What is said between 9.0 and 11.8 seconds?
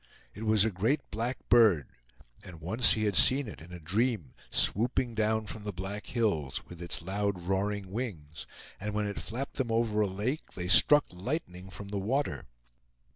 it flapped them over a lake, they struck lightning